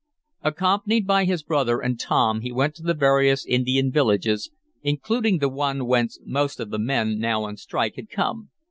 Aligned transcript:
Accompanied 0.41 1.05
by 1.05 1.25
his 1.25 1.43
brother 1.43 1.79
and 1.79 1.99
Tom 1.99 2.41
he 2.41 2.51
went 2.51 2.73
to 2.73 2.81
the 2.81 2.95
various 2.95 3.45
Indian 3.45 3.91
villages, 3.91 4.49
including 4.81 5.37
the 5.37 5.47
one 5.47 5.85
whence 5.85 6.17
most 6.25 6.59
of 6.59 6.71
the 6.71 6.79
men 6.79 7.19
now 7.19 7.43
on 7.43 7.55
strike 7.55 7.97
had 7.97 8.09
come. 8.09 8.49